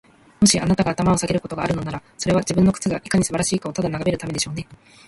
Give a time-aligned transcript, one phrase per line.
[0.39, 4.67] もし、あなたが頭を下げることがあるのなら、それは、自分の靴がいかに素晴らしいかをただ眺めるためでしょうね。